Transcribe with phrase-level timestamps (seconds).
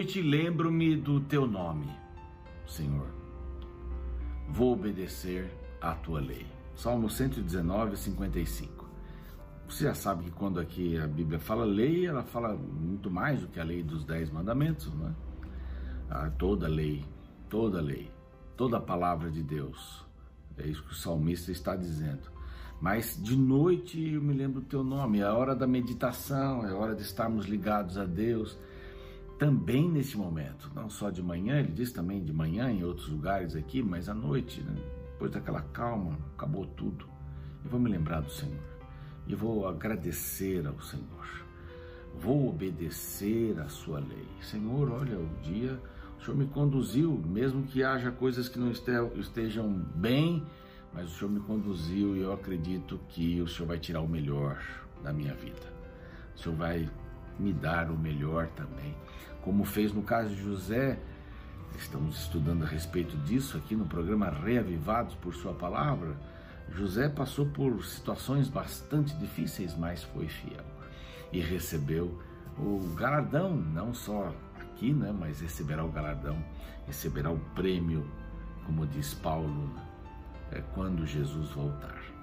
[0.00, 1.86] Noite lembro-me do teu nome,
[2.66, 3.06] Senhor.
[4.48, 6.46] Vou obedecer à tua lei.
[6.74, 8.88] Salmo 119, 55.
[9.68, 13.48] Você já sabe que quando aqui a Bíblia fala lei, ela fala muito mais do
[13.48, 15.12] que a lei dos dez mandamentos, não é?
[16.08, 17.04] Ah, toda lei,
[17.50, 18.10] toda lei,
[18.56, 20.02] toda palavra de Deus.
[20.56, 22.30] É isso que o salmista está dizendo.
[22.80, 26.70] Mas de noite eu me lembro do teu nome, é a hora da meditação, é
[26.70, 28.56] a hora de estarmos ligados a Deus.
[29.40, 33.56] Também nesse momento, não só de manhã, ele diz também de manhã em outros lugares
[33.56, 34.74] aqui, mas à noite, né?
[35.12, 37.06] depois daquela calma, acabou tudo.
[37.64, 38.60] Eu vou me lembrar do Senhor
[39.26, 41.46] e vou agradecer ao Senhor.
[42.20, 44.28] Vou obedecer à sua lei.
[44.42, 45.80] Senhor, olha, o dia
[46.20, 50.44] o Senhor me conduziu, mesmo que haja coisas que não estejam bem,
[50.92, 54.62] mas o Senhor me conduziu e eu acredito que o Senhor vai tirar o melhor
[55.02, 55.72] da minha vida.
[56.36, 56.90] O Senhor vai
[57.38, 58.94] me dar o melhor também.
[59.42, 60.98] Como fez no caso de José,
[61.76, 66.14] estamos estudando a respeito disso aqui no programa Reavivados por Sua Palavra.
[66.72, 70.64] José passou por situações bastante difíceis, mas foi fiel
[71.32, 72.20] e recebeu
[72.58, 76.36] o galardão, não só aqui, né, mas receberá o galardão,
[76.86, 78.06] receberá o prêmio,
[78.66, 79.70] como diz Paulo,
[80.50, 82.19] é, quando Jesus voltar.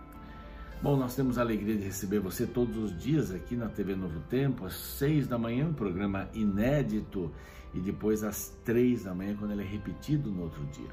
[0.80, 4.20] Bom, nós temos a alegria de receber você todos os dias aqui na TV Novo
[4.30, 7.32] Tempo, às seis da manhã, um programa inédito,
[7.74, 10.90] e depois às três da manhã, quando ele é repetido no outro dia.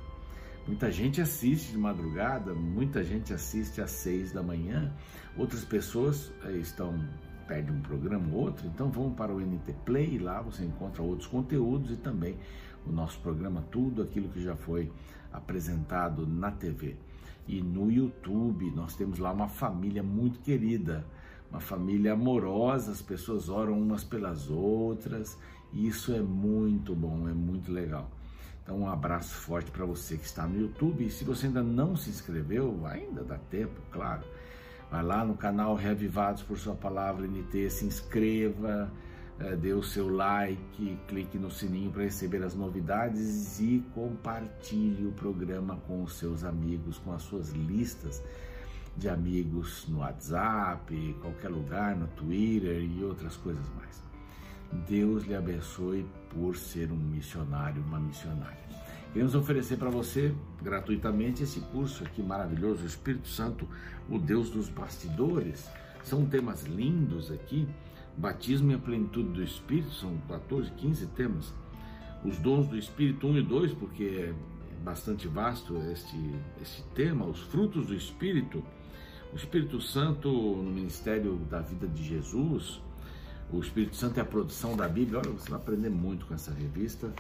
[0.67, 4.91] Muita gente assiste de madrugada, muita gente assiste às seis da manhã,
[5.37, 6.99] outras pessoas é, estão
[7.47, 11.29] perde um programa ou outro, então vão para o NT Play, lá você encontra outros
[11.29, 12.39] conteúdos e também
[12.87, 14.91] o nosso programa, tudo aquilo que já foi
[15.31, 16.97] apresentado na TV.
[17.47, 21.07] E no YouTube nós temos lá uma família muito querida,
[21.51, 25.39] uma família amorosa, as pessoas oram umas pelas outras,
[25.73, 28.11] e isso é muito bom, é muito legal.
[28.63, 31.95] Então um abraço forte para você que está no YouTube, e se você ainda não
[31.97, 34.25] se inscreveu, ainda dá tempo, claro
[34.95, 38.89] Vai lá no canal Reavivados por Sua Palavra NT, se inscreva,
[39.61, 45.77] dê o seu like, clique no sininho para receber as novidades e compartilhe o programa
[45.87, 48.23] com os seus amigos, com as suas listas
[48.97, 54.03] de amigos no WhatsApp, qualquer lugar, no Twitter e outras coisas mais.
[54.87, 58.65] Deus lhe abençoe por ser um missionário, uma missionária.
[59.13, 63.69] Queremos oferecer para você gratuitamente esse curso aqui maravilhoso, Espírito Santo,
[64.09, 65.69] o Deus dos bastidores.
[66.03, 67.69] São temas lindos aqui.
[68.17, 71.53] Batismo e a plenitude do Espírito, são 14, 15 temas.
[72.25, 74.35] Os dons do Espírito 1 e 2, porque é
[74.83, 76.17] bastante vasto este,
[76.63, 77.27] este tema.
[77.27, 78.63] Os frutos do Espírito,
[79.33, 82.81] o Espírito Santo no ministério da vida de Jesus.
[83.53, 85.19] O Espírito Santo é a produção da Bíblia.
[85.19, 87.13] Olha, você vai aprender muito com essa revista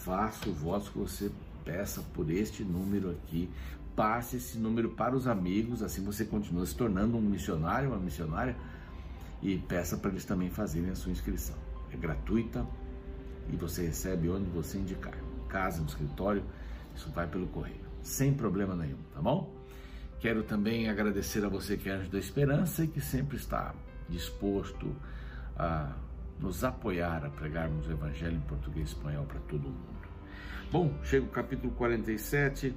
[0.00, 1.30] faça o voto que você
[1.64, 3.50] peça por este número aqui.
[3.94, 8.56] Passe esse número para os amigos, assim você continua se tornando um missionário, uma missionária,
[9.42, 11.56] e peça para eles também fazerem a sua inscrição.
[11.92, 12.66] É gratuita
[13.52, 15.14] e você recebe onde você indicar.
[15.48, 16.44] Casa, no escritório,
[16.94, 19.52] isso vai pelo correio, sem problema nenhum, tá bom?
[20.20, 23.74] Quero também agradecer a você que é Anjo da Esperança e que sempre está
[24.08, 24.94] disposto
[25.56, 25.92] a
[26.38, 30.00] nos apoiar a pregarmos o Evangelho em português e espanhol para todo mundo.
[30.70, 32.74] Bom, chega o capítulo 47.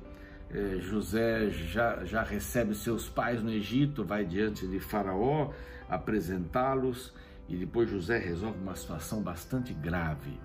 [0.53, 5.51] Eh, José já, já recebe seus pais no Egito, vai diante de Faraó
[5.89, 7.11] apresentá-los
[7.49, 10.39] e depois José resolve uma situação bastante grave.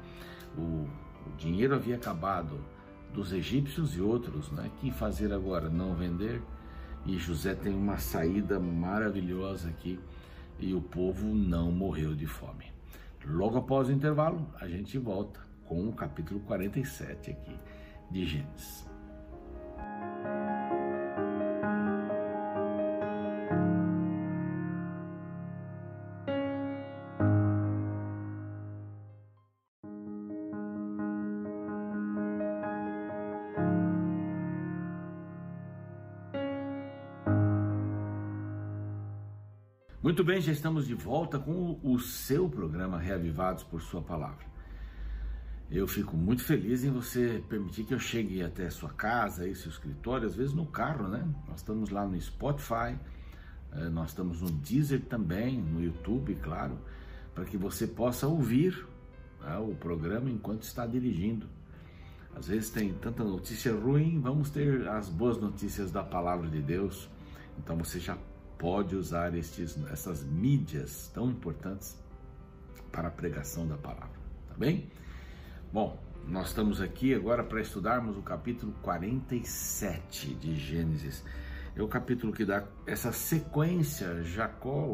[0.56, 0.88] O,
[1.26, 2.58] o dinheiro havia acabado
[3.12, 4.70] dos egípcios e outros, né?
[4.80, 5.68] Que fazer agora?
[5.68, 6.40] Não vender?
[7.04, 10.00] E José tem uma saída maravilhosa aqui
[10.58, 12.72] e o povo não morreu de fome.
[13.26, 17.56] Logo após o intervalo, a gente volta com o capítulo 47 aqui
[18.10, 18.87] de Gênesis.
[40.08, 44.46] Muito bem, já estamos de volta com o seu programa Reavivados por Sua Palavra.
[45.70, 49.70] Eu fico muito feliz em você permitir que eu chegue até sua casa, aí, seu
[49.70, 51.28] escritório, às vezes no carro, né?
[51.46, 52.98] Nós estamos lá no Spotify,
[53.70, 56.78] eh, nós estamos no Deezer também, no YouTube, claro,
[57.34, 58.88] para que você possa ouvir
[59.42, 61.46] né, o programa enquanto está dirigindo.
[62.34, 67.10] Às vezes tem tanta notícia ruim, vamos ter as boas notícias da palavra de Deus.
[67.58, 68.16] Então você já
[68.58, 71.96] pode usar estes, essas mídias tão importantes
[72.90, 74.18] para a pregação da palavra,
[74.48, 74.90] tá bem?
[75.72, 81.24] Bom, nós estamos aqui agora para estudarmos o capítulo 47 de Gênesis.
[81.76, 84.22] É o capítulo que dá essa sequência.
[84.24, 84.86] Jacó,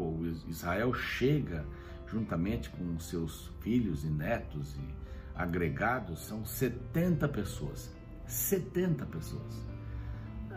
[0.47, 1.65] Israel, chega
[2.07, 4.95] juntamente com seus filhos e netos e
[5.35, 7.93] agregados, são 70 pessoas.
[8.27, 9.74] 70 pessoas.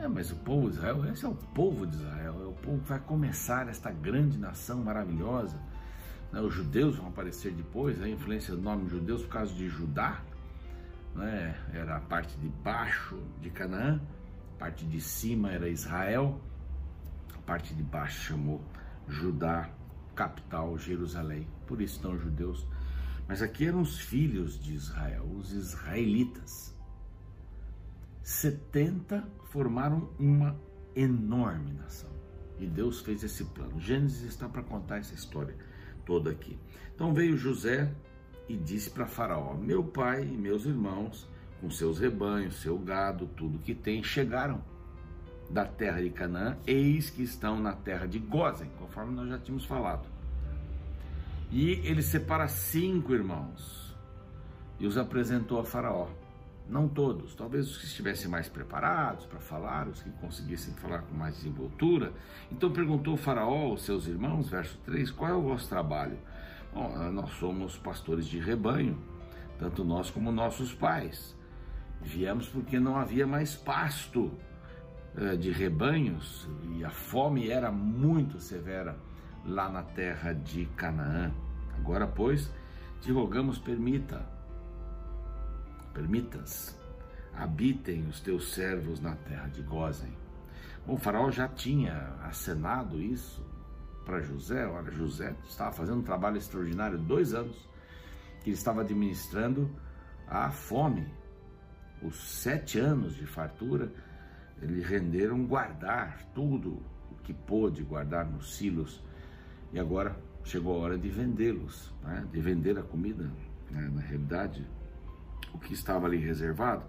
[0.01, 2.81] É, mas o povo de Israel, esse é o povo de Israel, é o povo
[2.81, 5.59] que vai começar esta grande nação maravilhosa
[6.33, 6.41] né?
[6.41, 10.23] Os judeus vão aparecer depois, a influência do nome judeus por causa de Judá,
[11.15, 11.59] né?
[11.73, 14.01] era a parte de baixo de Canaã,
[14.57, 16.41] a parte de cima era Israel,
[17.35, 18.63] a parte de baixo chamou
[19.07, 19.71] Judá,
[20.15, 22.67] capital Jerusalém, por isso estão os judeus.
[23.27, 26.75] Mas aqui eram os filhos de Israel, os israelitas.
[28.23, 30.59] 70 formaram uma
[30.95, 32.11] enorme nação.
[32.59, 33.81] E Deus fez esse plano.
[33.81, 35.55] Gênesis está para contar essa história
[36.05, 36.59] toda aqui.
[36.95, 37.93] Então veio José
[38.49, 41.29] e disse para Faraó: Meu pai e meus irmãos,
[41.61, 44.63] com seus rebanhos, seu gado, tudo que tem, chegaram
[45.51, 49.65] da terra de Canaã, eis que estão na terra de Gozen, conforme nós já tínhamos
[49.65, 50.07] falado.
[51.51, 53.97] E ele separa cinco irmãos
[54.79, 56.09] e os apresentou a Faraó.
[56.69, 61.15] Não todos, talvez os que estivessem mais preparados para falar, os que conseguissem falar com
[61.15, 62.13] mais desenvoltura.
[62.53, 66.19] Então perguntou o Faraó aos seus irmãos, verso 3, qual é o vosso trabalho?
[66.75, 68.99] Bom, ah, nós somos pastores de rebanho,
[69.59, 71.35] tanto nós como nossos pais.
[72.03, 74.31] Viemos porque não havia mais pasto
[75.17, 78.97] eh, de rebanhos e a fome era muito severa
[79.45, 81.33] lá na terra de Canaã.
[81.79, 82.53] Agora, pois,
[83.01, 84.38] te rogamos, permita
[85.99, 86.79] permitas,
[87.35, 90.13] habitem os teus servos na terra de Gozem.
[90.87, 93.45] Bom, o faraó já tinha acenado isso
[94.05, 94.65] para José.
[94.65, 97.69] Olha, José estava fazendo um trabalho extraordinário, dois anos,
[98.43, 99.69] que ele estava administrando
[100.29, 101.13] a fome.
[102.01, 103.93] Os sete anos de fartura,
[104.63, 106.81] eles renderam guardar tudo
[107.11, 109.03] o que pôde guardar nos silos.
[109.73, 112.25] E agora chegou a hora de vendê-los, né?
[112.31, 113.25] de vender a comida.
[113.69, 113.91] Né?
[113.93, 114.65] Na realidade,
[115.53, 116.85] o que estava ali reservado.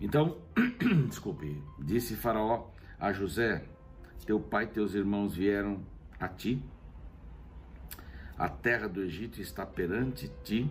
[0.00, 0.38] Então,
[1.08, 3.64] desculpe, disse Faraó a José:
[4.26, 5.80] Teu pai e teus irmãos vieram
[6.18, 6.62] a ti,
[8.38, 10.70] a terra do Egito está perante ti,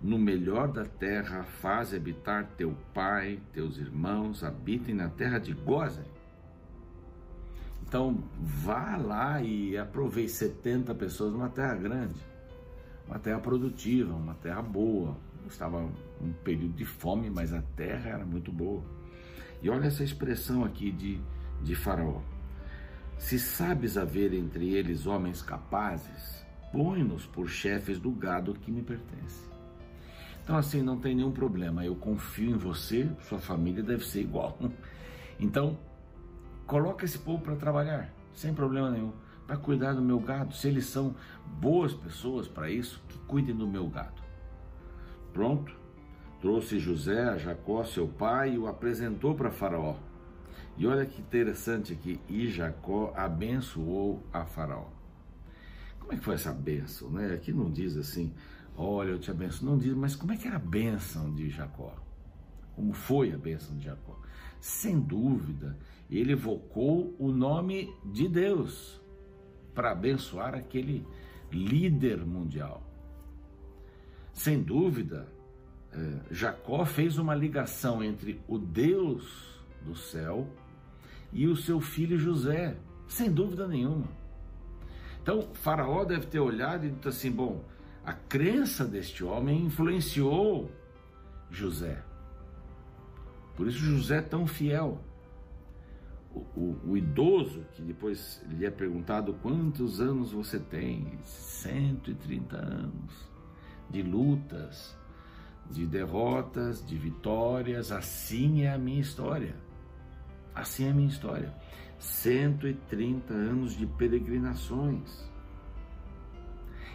[0.00, 6.04] no melhor da terra faz habitar teu pai, teus irmãos, habitem na terra de Gozen.
[7.86, 12.20] Então, vá lá e aproveite 70 pessoas numa terra grande,
[13.06, 15.16] uma terra produtiva, uma terra boa,
[15.48, 15.78] estava
[16.20, 18.82] um período de fome, mas a terra era muito boa.
[19.62, 21.20] E olha essa expressão aqui de,
[21.62, 22.20] de Faraó:
[23.18, 29.48] Se sabes haver entre eles homens capazes, põe-nos por chefes do gado que me pertence.
[30.42, 31.84] Então, assim, não tem nenhum problema.
[31.84, 34.58] Eu confio em você, sua família deve ser igual.
[35.36, 35.76] Então,
[36.64, 39.12] coloca esse povo para trabalhar, sem problema nenhum,
[39.48, 40.54] para cuidar do meu gado.
[40.54, 41.16] Se eles são
[41.60, 44.23] boas pessoas para isso, que cuidem do meu gado.
[45.34, 45.76] Pronto,
[46.40, 49.96] trouxe José a Jacó, seu pai, e o apresentou para Faraó.
[50.78, 54.86] E olha que interessante aqui, e Jacó abençoou a Faraó.
[55.98, 57.34] Como é que foi essa bênção, né?
[57.34, 58.32] Aqui não diz assim,
[58.76, 61.94] olha, eu te abençoo, não diz, mas como é que era a bênção de Jacó?
[62.76, 64.16] Como foi a bênção de Jacó?
[64.60, 65.76] Sem dúvida,
[66.08, 69.00] ele evocou o nome de Deus
[69.74, 71.04] para abençoar aquele
[71.50, 72.82] líder mundial.
[74.34, 75.28] Sem dúvida,
[75.94, 80.48] é, Jacó fez uma ligação entre o Deus do céu
[81.32, 84.08] e o seu filho José, sem dúvida nenhuma.
[85.22, 87.64] Então, Faraó deve ter olhado e dito assim: bom,
[88.04, 90.70] a crença deste homem influenciou
[91.50, 92.02] José.
[93.56, 95.00] Por isso, José é tão fiel.
[96.34, 103.30] O, o, o, idoso, que depois lhe é perguntado quantos anos você tem, 130 anos
[103.88, 104.96] de lutas,
[105.70, 107.92] de derrotas, de vitórias.
[107.92, 109.54] Assim é a minha história.
[110.54, 111.52] Assim é a minha história.
[111.98, 115.30] 130 anos de peregrinações.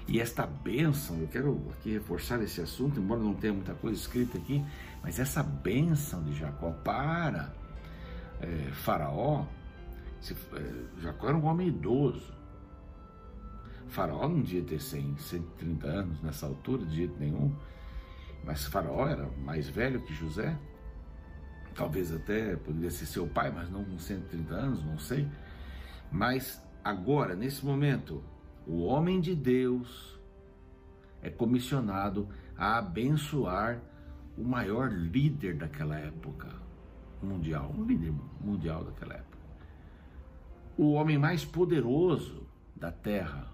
[0.08, 4.40] E esta bênção, eu quero aqui reforçar esse assunto, embora não tenha muita coisa escrita
[4.40, 4.66] aqui,
[5.04, 7.54] mas essa bênção de Jacó para
[8.42, 9.46] é, Faraó,
[10.56, 12.34] é, Jacó era um homem idoso,
[13.90, 17.54] Faraó não devia ter 100, 130 anos nessa altura, de jeito nenhum.
[18.44, 20.58] Mas Faraó era mais velho que José.
[21.76, 25.28] Talvez até poderia ser seu pai, mas não com 130 anos, não sei.
[26.12, 28.24] Mas agora, nesse momento,
[28.66, 30.20] o homem de Deus
[31.22, 32.28] é comissionado
[32.58, 33.82] a abençoar
[34.38, 36.48] o maior líder daquela época
[37.22, 39.38] mundial, um líder mundial daquela época.
[40.78, 43.48] O homem mais poderoso da terra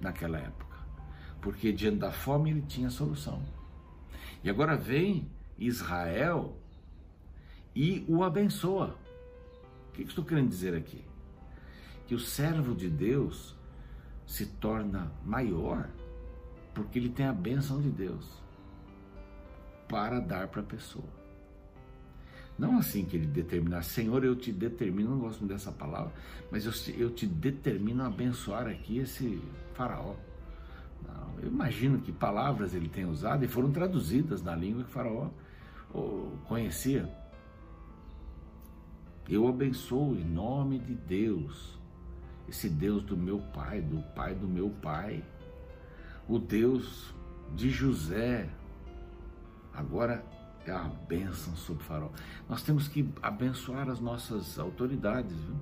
[0.00, 0.76] naquela época.
[1.40, 3.42] Porque diante da fome ele tinha solução.
[4.42, 5.28] E agora vem
[5.58, 6.56] Israel
[7.74, 8.96] e o abençoa.
[9.88, 11.04] O que estou querendo dizer aqui?
[12.06, 13.56] Que o servo de Deus
[14.26, 15.88] se torna maior
[16.74, 18.24] porque ele tem a bênção de Deus
[19.88, 21.18] para dar para a pessoa.
[22.58, 26.12] Não assim que ele determinar, Senhor, eu te determino, não gosto dessa palavra,
[26.50, 29.40] mas eu, eu te determino a abençoar aqui esse
[29.74, 30.16] faraó.
[31.40, 35.28] Eu imagino que palavras ele tem usado e foram traduzidas na língua que faraó
[36.46, 37.08] conhecia.
[39.28, 41.78] Eu abençoo em nome de Deus,
[42.48, 45.22] esse Deus do meu pai, do pai do meu pai,
[46.26, 47.14] o Deus
[47.54, 48.48] de José.
[49.72, 50.24] Agora
[50.66, 52.12] é a bênção sobre o farol.
[52.48, 55.56] Nós temos que abençoar as nossas autoridades, viu?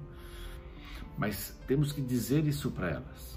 [1.17, 3.36] mas temos que dizer isso para elas,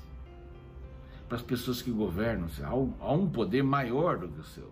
[1.30, 2.50] para as pessoas que governam.
[3.00, 4.72] Há um poder maior do que o seu.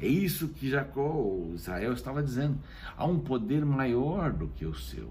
[0.00, 2.58] É isso que Jacó, Israel estava dizendo.
[2.96, 5.10] Há um poder maior do que o seu.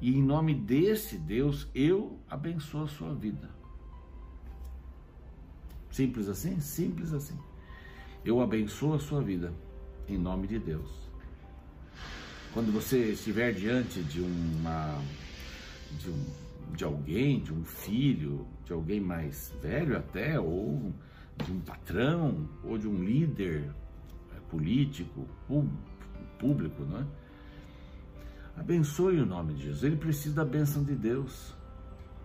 [0.00, 3.48] E em nome desse Deus, eu abençoo a sua vida.
[5.90, 6.60] Simples assim?
[6.60, 7.38] Simples assim.
[8.24, 9.54] Eu abençoo a sua vida
[10.08, 10.90] em nome de Deus.
[12.52, 15.00] Quando você estiver diante de uma
[15.92, 16.24] de, um,
[16.74, 20.92] de alguém, de um filho, de alguém mais velho até, ou
[21.44, 23.64] de um patrão, ou de um líder
[24.36, 25.26] é, político,
[26.38, 27.06] público, não é?
[28.58, 29.84] Abençoe o nome de Jesus.
[29.84, 31.54] Ele precisa da bênção de Deus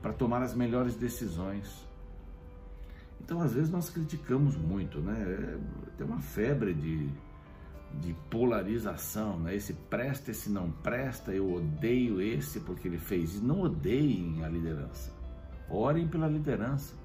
[0.02, 1.88] para tomar as melhores decisões.
[3.22, 5.16] Então, às vezes, nós criticamos muito, né?
[5.22, 5.58] É,
[5.98, 7.10] tem uma febre de
[8.02, 9.56] de polarização, né?
[9.56, 13.46] Esse presta, esse não presta, eu odeio esse porque ele fez isso.
[13.46, 15.23] Não odeiem a liderança.
[15.70, 16.96] Orem pela liderança.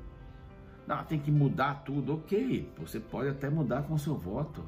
[0.86, 2.14] Não, tem que mudar tudo.
[2.14, 4.62] Ok, você pode até mudar com o seu voto.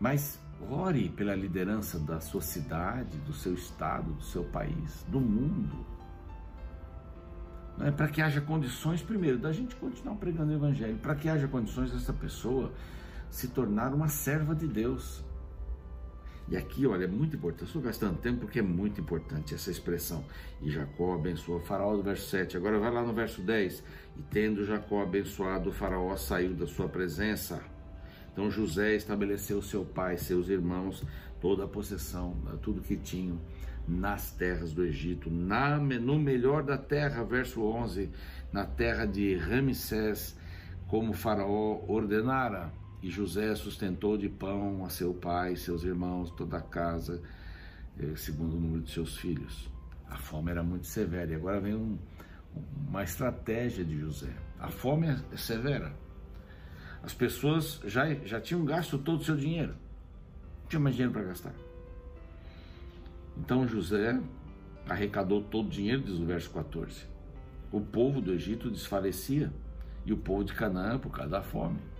[0.00, 0.38] Mas
[0.70, 5.86] ore pela liderança da sua cidade, do seu estado, do seu país, do mundo.
[7.76, 11.28] Não é para que haja condições, primeiro, da gente continuar pregando o evangelho, para que
[11.28, 12.72] haja condições dessa pessoa
[13.30, 15.24] se tornar uma serva de Deus.
[16.48, 17.68] E aqui, olha, é muito importante.
[17.68, 20.24] Estou gastando tempo porque é muito importante essa expressão.
[20.60, 22.56] E Jacó abençoou faraó do verso 7.
[22.56, 23.82] Agora vai lá no verso 10.
[24.16, 27.62] E tendo Jacó abençoado o faraó, saiu da sua presença.
[28.32, 31.04] Então José estabeleceu seu pai, seus irmãos,
[31.40, 33.38] toda a possessão, tudo que tinham
[33.86, 38.10] nas terras do Egito, na, no melhor da terra, verso 11,
[38.52, 40.36] na terra de Ramsés,
[40.88, 42.72] como faraó ordenara.
[43.04, 47.22] E José sustentou de pão a seu pai, seus irmãos, toda a casa,
[47.98, 49.70] eh, segundo o número de seus filhos.
[50.08, 51.30] A fome era muito severa.
[51.30, 51.98] E agora vem um,
[52.88, 54.34] uma estratégia de José.
[54.58, 55.94] A fome é severa.
[57.02, 59.74] As pessoas já, já tinham gasto todo o seu dinheiro.
[60.62, 61.52] Não tinha mais dinheiro para gastar.
[63.36, 64.18] Então José
[64.88, 67.04] arrecadou todo o dinheiro, diz o verso 14.
[67.70, 69.52] O povo do Egito desfalecia
[70.06, 71.92] e o povo de Canaã por causa da fome.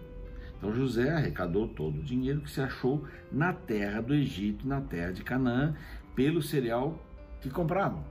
[0.65, 5.13] Então José arrecadou todo o dinheiro que se achou na terra do Egito, na terra
[5.13, 5.75] de Canaã,
[6.17, 6.99] pelo cereal
[7.43, 8.03] que compravam.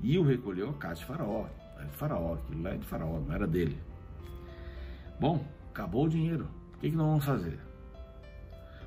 [0.00, 1.48] E o recolheu a casa de Faraó.
[1.76, 3.76] Era de Faraó, aquilo lá é de Faraó, não era dele.
[5.20, 6.48] Bom, acabou o dinheiro.
[6.76, 7.58] O que, que nós vamos fazer?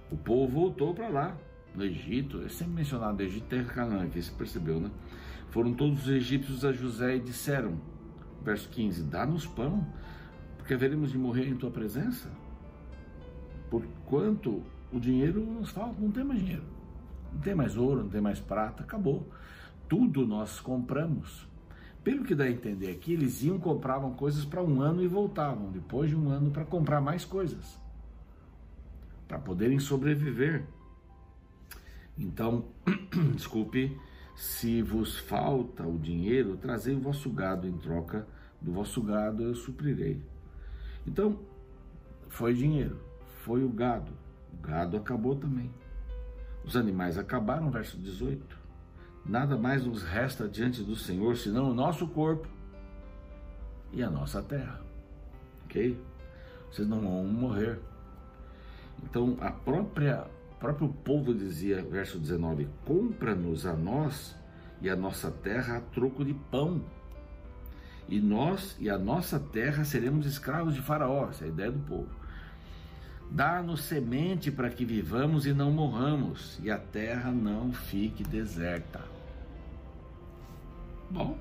[0.10, 1.38] O povo voltou para lá,
[1.75, 2.42] no Egito.
[2.44, 4.89] É sempre mencionado Egito, terra Canaã, que você percebeu, né?
[5.51, 7.80] Foram todos os egípcios a José e disseram,
[8.44, 9.86] verso 15: Dá-nos pão,
[10.58, 12.42] porque haveremos de morrer em tua presença
[13.74, 14.62] por quanto
[14.92, 16.63] o dinheiro nos falta, não tem mais dinheiro.
[17.34, 19.27] Não tem mais ouro, não tem mais prata, acabou.
[19.89, 21.48] Tudo nós compramos.
[22.03, 25.72] Pelo que dá a entender aqui, eles iam, compravam coisas para um ano e voltavam,
[25.72, 27.80] depois de um ano, para comprar mais coisas,
[29.27, 30.68] para poderem sobreviver.
[32.15, 32.65] Então,
[33.34, 34.00] desculpe,
[34.36, 38.27] se vos falta o dinheiro, trazei o vosso gado em troca
[38.62, 40.22] do vosso gado, eu suprirei.
[41.08, 41.39] Então,
[42.30, 43.12] foi dinheiro
[43.44, 44.12] foi o gado.
[44.54, 45.70] O gado acabou também.
[46.64, 48.58] Os animais acabaram, verso 18.
[49.26, 52.48] Nada mais nos resta diante do Senhor senão o nosso corpo
[53.92, 54.82] e a nossa terra.
[55.66, 56.02] Ok?
[56.72, 57.80] Vocês não vão morrer.
[59.04, 64.36] Então, a própria o próprio povo dizia, verso 19: Compra-nos a nós
[64.82, 66.82] e a nossa terra a troco de pão.
[68.08, 71.30] E nós e a nossa terra seremos escravos de Faraó.
[71.30, 72.23] Essa é a ideia do povo.
[73.34, 79.02] Dá-nos semente para que vivamos e não morramos, e a terra não fique deserta.
[81.10, 81.36] Bom,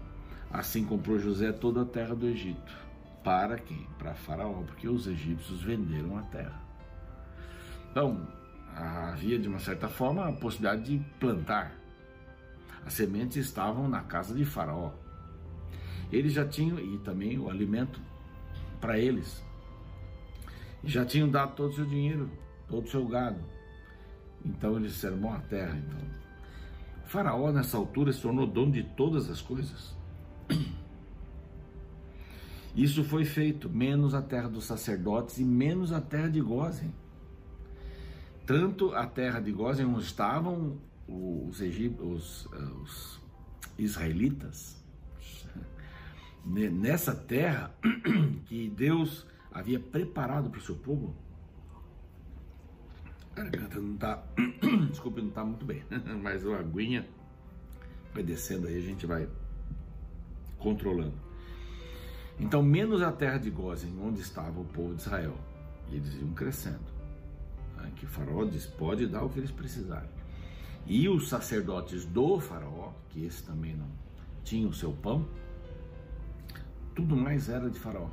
[0.50, 2.72] assim comprou José toda a terra do Egito.
[3.22, 3.86] Para quem?
[3.98, 6.58] Para Faraó, porque os egípcios venderam a terra.
[7.90, 8.26] Então,
[8.74, 11.74] havia de uma certa forma a possibilidade de plantar.
[12.86, 14.92] As sementes estavam na casa de Faraó.
[16.10, 18.00] Eles já tinham, e também o alimento
[18.80, 19.44] para eles.
[20.84, 22.30] Já tinham dado todo o seu dinheiro,
[22.68, 23.40] todo o seu gado.
[24.44, 25.76] Então eles disseram: Bom, a terra.
[25.76, 26.00] Então.
[27.04, 29.94] Faraó, nessa altura, se tornou dono de todas as coisas.
[32.74, 36.92] Isso foi feito, menos a terra dos sacerdotes e menos a terra de Gozen.
[38.46, 43.20] Tanto a terra de Gozen onde estavam os, os, eh, os
[43.78, 44.82] israelitas,
[46.44, 47.74] nessa terra
[48.46, 51.14] que Deus havia preparado para o seu povo.
[53.34, 54.22] A garganta não está,
[54.90, 55.82] desculpe, não está muito bem,
[56.22, 57.08] mas a aguinha
[58.12, 59.28] vai descendo aí, a gente vai
[60.58, 61.14] controlando.
[62.38, 65.36] Então, menos a terra de Gozen, onde estava o povo de Israel,
[65.88, 66.92] e eles iam crescendo.
[67.76, 67.90] Né?
[67.96, 70.10] Que faraó diz, pode dar o que eles precisarem.
[70.86, 73.88] E os sacerdotes do faraó, que esse também não
[74.42, 75.28] tinha o seu pão,
[76.94, 78.08] tudo mais era de faraó.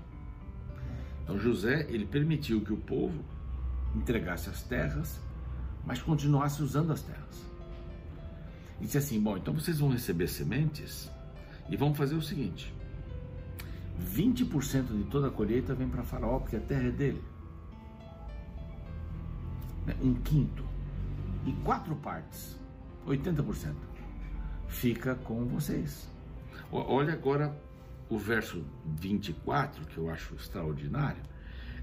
[1.30, 3.24] Então José, ele permitiu que o povo
[3.96, 5.22] entregasse as terras,
[5.86, 7.46] mas continuasse usando as terras.
[8.82, 11.08] E disse assim: bom, então vocês vão receber sementes
[11.70, 12.74] e vão fazer o seguinte:
[14.12, 17.24] 20% de toda a colheita vem para Faraó, porque a terra é dele.
[19.86, 20.66] Né, um quinto.
[21.46, 22.58] E quatro partes,
[23.06, 23.76] 80%,
[24.68, 26.10] fica com vocês.
[26.72, 27.56] Olha agora
[28.10, 31.22] o verso 24, que eu acho extraordinário,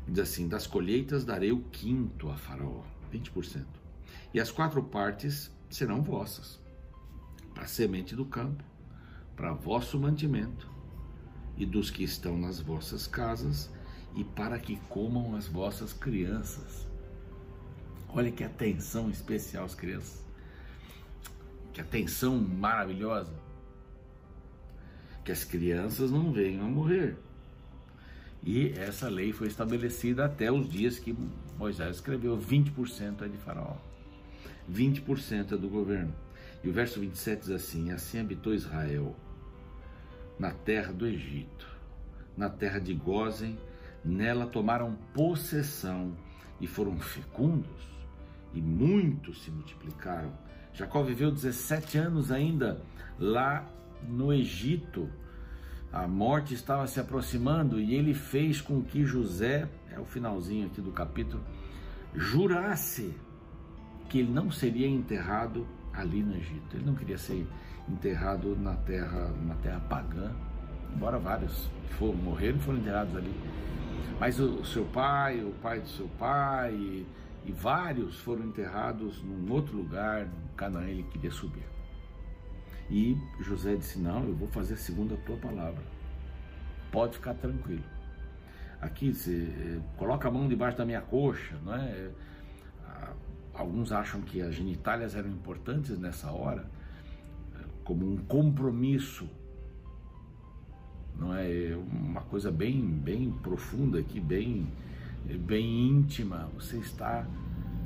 [0.07, 3.65] diz assim: Das colheitas darei o quinto a Faraó, 20%.
[4.35, 6.61] E as quatro partes serão vossas,
[7.55, 8.65] para a semente do campo,
[9.37, 10.69] para vosso mantimento,
[11.57, 13.71] e dos que estão nas vossas casas,
[14.15, 16.87] e para que comam as vossas crianças.
[18.09, 20.25] Olha que atenção especial às crianças.
[21.73, 23.46] Que atenção maravilhosa
[25.27, 27.17] que as crianças não venham a morrer.
[28.45, 31.15] E essa lei foi estabelecida até os dias que
[31.59, 33.77] Moisés escreveu: 20% é de Faraó,
[34.73, 36.15] 20% é do governo.
[36.63, 39.17] E o verso 27 diz assim: Assim habitou Israel
[40.39, 41.67] na terra do Egito,
[42.37, 43.59] na terra de Gozen,
[44.05, 46.17] nela tomaram possessão
[46.61, 47.83] e foram fecundos,
[48.55, 50.33] e muitos se multiplicaram.
[50.73, 52.81] Jacó viveu 17 anos ainda
[53.19, 53.67] lá
[54.03, 55.09] no Egito,
[55.93, 60.81] a morte estava se aproximando e ele fez com que José, é o finalzinho aqui
[60.81, 61.43] do capítulo,
[62.15, 63.15] jurasse
[64.09, 66.77] que ele não seria enterrado ali no Egito.
[66.77, 67.47] Ele não queria ser
[67.89, 70.33] enterrado na terra, uma terra pagã,
[70.95, 73.35] embora vários foram, morreram e foram enterrados ali.
[74.19, 77.07] Mas o seu pai, o pai do seu pai e,
[77.45, 81.76] e vários foram enterrados num outro lugar, no Canaã, ele queria subir.
[82.91, 85.83] E José disse: Não, eu vou fazer segundo a tua palavra.
[86.93, 87.85] Pode ficar tranquilo.
[88.81, 92.11] Aqui, você eh, coloca a mão debaixo da minha coxa, não é?
[93.55, 96.69] Alguns acham que as genitálias eram importantes nessa hora,
[97.55, 99.29] eh, como um compromisso,
[101.19, 101.75] não é?
[101.91, 104.69] Uma coisa bem, bem profunda aqui, bem,
[105.41, 106.51] bem íntima.
[106.55, 107.27] Você está,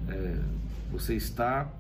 [0.09, 0.43] é,
[0.91, 1.73] você está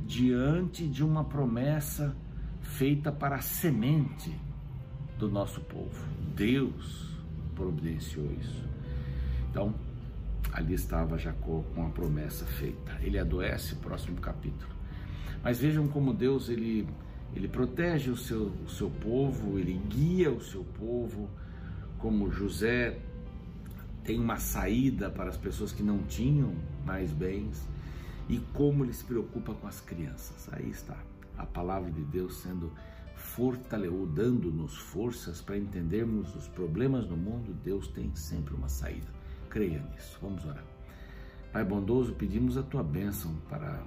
[0.00, 2.16] diante de uma promessa
[2.62, 4.34] feita para a semente
[5.18, 6.06] do nosso povo.
[6.34, 7.16] Deus
[7.54, 8.64] providenciou isso.
[9.50, 9.74] Então,
[10.52, 12.98] ali estava Jacó com a promessa feita.
[13.02, 14.72] Ele adoece, próximo capítulo.
[15.42, 16.88] Mas vejam como Deus ele,
[17.34, 21.28] ele protege o seu, o seu povo, ele guia o seu povo,
[21.98, 22.98] como José
[24.04, 27.68] tem uma saída para as pessoas que não tinham mais bens
[28.28, 30.48] e como ele se preocupa com as crianças.
[30.52, 30.96] Aí está
[31.42, 32.72] a palavra de Deus sendo
[33.14, 39.08] fortalecendo, dando-nos forças para entendermos os problemas do mundo, Deus tem sempre uma saída.
[39.48, 40.18] Creia nisso.
[40.20, 40.64] Vamos orar.
[41.52, 43.82] Pai bondoso, pedimos a tua bênção para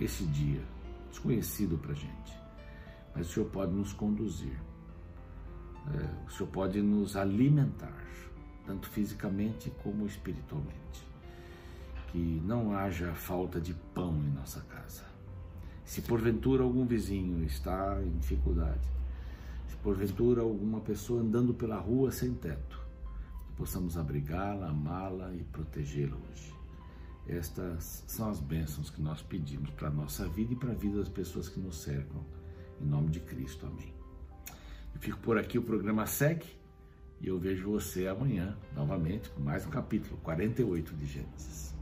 [0.00, 0.62] esse dia,
[1.10, 2.38] desconhecido para a gente,
[3.12, 4.56] mas o Senhor pode nos conduzir,
[5.92, 8.04] é, o Senhor pode nos alimentar,
[8.64, 11.08] tanto fisicamente como espiritualmente.
[12.12, 15.07] Que não haja falta de pão em nossa casa
[15.88, 18.86] se porventura algum vizinho está em dificuldade,
[19.66, 22.78] se porventura alguma pessoa andando pela rua sem teto,
[23.46, 26.54] que possamos abrigá-la, amá-la e protegê-la hoje.
[27.26, 30.98] Estas são as bênçãos que nós pedimos para a nossa vida e para a vida
[30.98, 32.22] das pessoas que nos cercam.
[32.82, 33.94] Em nome de Cristo, amém.
[34.94, 36.46] Eu fico por aqui, o programa segue
[37.18, 41.77] e eu vejo você amanhã, novamente, com mais um capítulo 48 de Gênesis.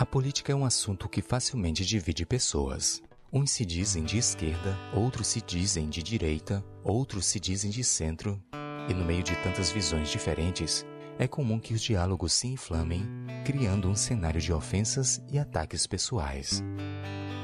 [0.00, 3.02] A política é um assunto que facilmente divide pessoas.
[3.30, 8.42] Uns se dizem de esquerda, outros se dizem de direita, outros se dizem de centro,
[8.88, 10.86] e no meio de tantas visões diferentes,
[11.18, 13.06] é comum que os diálogos se inflamem,
[13.44, 16.62] criando um cenário de ofensas e ataques pessoais.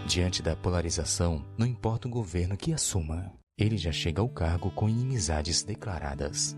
[0.07, 4.89] Diante da polarização, não importa o governo que assuma, ele já chega ao cargo com
[4.89, 6.57] inimizades declaradas.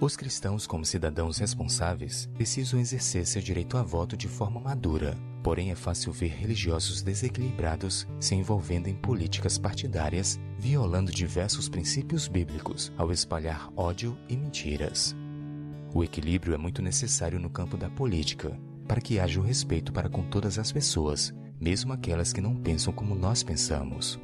[0.00, 5.14] Os cristãos, como cidadãos responsáveis, precisam exercer seu direito a voto de forma madura.
[5.42, 12.90] Porém, é fácil ver religiosos desequilibrados se envolvendo em políticas partidárias, violando diversos princípios bíblicos
[12.96, 15.14] ao espalhar ódio e mentiras.
[15.92, 18.58] O equilíbrio é muito necessário no campo da política,
[18.88, 22.90] para que haja o respeito para com todas as pessoas, mesmo aquelas que não pensam
[22.90, 24.18] como nós pensamos.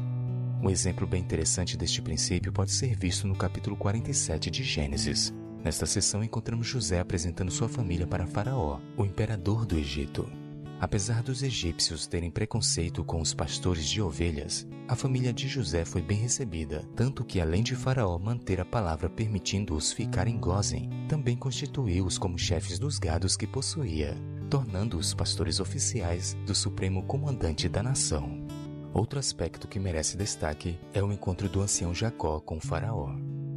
[0.62, 5.86] Um exemplo bem interessante deste princípio pode ser visto no capítulo 47 de Gênesis, Nesta
[5.86, 10.30] sessão encontramos José apresentando sua família para Faraó, o imperador do Egito.
[10.78, 16.02] Apesar dos egípcios terem preconceito com os pastores de ovelhas, a família de José foi
[16.02, 21.34] bem recebida, tanto que além de Faraó manter a palavra permitindo-os ficar em Gozen, também
[21.34, 24.14] constituiu-os como chefes dos gados que possuía,
[24.50, 28.46] tornando-os pastores oficiais do supremo comandante da nação.
[28.92, 33.14] Outro aspecto que merece destaque é o encontro do ancião Jacó com Faraó.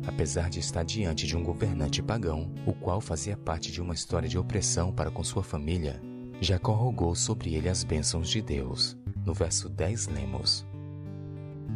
[0.08, 4.30] Apesar de estar diante de um governante pagão, o qual fazia parte de uma história
[4.30, 6.02] de opressão para com sua família,
[6.42, 8.98] Jacó rogou sobre ele as bênçãos de Deus.
[9.26, 10.66] No verso 10 lemos: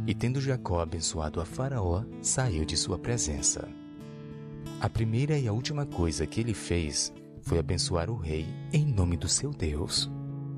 [0.07, 3.67] E tendo Jacó abençoado a Faraó, saiu de sua presença.
[4.79, 9.17] A primeira e a última coisa que ele fez foi abençoar o rei em nome
[9.17, 10.09] do seu Deus.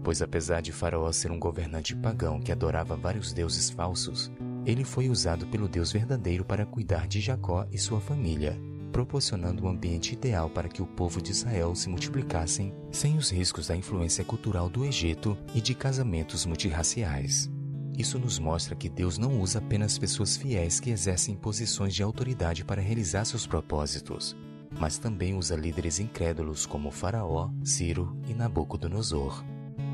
[0.03, 4.31] Pois apesar de Faraó ser um governante pagão que adorava vários deuses falsos,
[4.65, 8.59] ele foi usado pelo Deus verdadeiro para cuidar de Jacó e sua família,
[8.91, 13.67] proporcionando um ambiente ideal para que o povo de Israel se multiplicassem sem os riscos
[13.67, 17.51] da influência cultural do Egito e de casamentos multirraciais.
[17.97, 22.65] Isso nos mostra que Deus não usa apenas pessoas fiéis que exercem posições de autoridade
[22.65, 24.35] para realizar seus propósitos,
[24.79, 29.43] mas também usa líderes incrédulos como Faraó, Ciro e Nabucodonosor.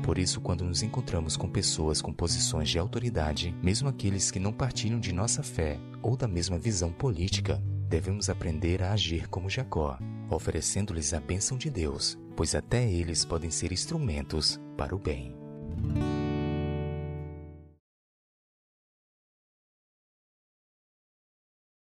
[0.02, 4.52] Por isso, quando nos encontramos com pessoas com posições de autoridade, mesmo aqueles que não
[4.52, 9.98] partilham de nossa fé ou da mesma visão política, devemos aprender a agir como Jacó,
[10.28, 15.34] oferecendo-lhes a bênção de Deus, pois até eles podem ser instrumentos para o bem.